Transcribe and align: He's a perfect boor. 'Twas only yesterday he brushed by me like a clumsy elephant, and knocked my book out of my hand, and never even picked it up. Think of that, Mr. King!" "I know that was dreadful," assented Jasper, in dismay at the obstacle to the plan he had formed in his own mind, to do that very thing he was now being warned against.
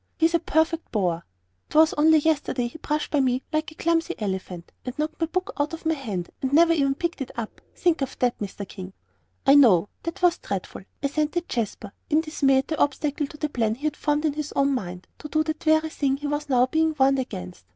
He's 0.17 0.33
a 0.33 0.39
perfect 0.39 0.91
boor. 0.91 1.25
'Twas 1.69 1.93
only 1.93 2.17
yesterday 2.17 2.65
he 2.65 2.79
brushed 2.79 3.11
by 3.11 3.19
me 3.19 3.43
like 3.53 3.69
a 3.71 3.75
clumsy 3.75 4.15
elephant, 4.17 4.71
and 4.83 4.97
knocked 4.97 5.19
my 5.21 5.27
book 5.27 5.51
out 5.59 5.73
of 5.73 5.85
my 5.85 5.93
hand, 5.93 6.31
and 6.41 6.51
never 6.51 6.73
even 6.73 6.95
picked 6.95 7.21
it 7.21 7.29
up. 7.37 7.61
Think 7.75 8.01
of 8.01 8.17
that, 8.17 8.35
Mr. 8.39 8.67
King!" 8.67 8.93
"I 9.45 9.53
know 9.53 9.89
that 10.01 10.23
was 10.23 10.39
dreadful," 10.39 10.85
assented 11.03 11.47
Jasper, 11.47 11.91
in 12.09 12.21
dismay 12.21 12.57
at 12.57 12.69
the 12.69 12.79
obstacle 12.79 13.27
to 13.27 13.37
the 13.37 13.49
plan 13.49 13.75
he 13.75 13.85
had 13.85 13.95
formed 13.95 14.25
in 14.25 14.33
his 14.33 14.51
own 14.53 14.73
mind, 14.73 15.07
to 15.19 15.29
do 15.29 15.43
that 15.43 15.63
very 15.63 15.91
thing 15.91 16.17
he 16.17 16.25
was 16.25 16.49
now 16.49 16.65
being 16.65 16.95
warned 16.97 17.19
against. 17.19 17.65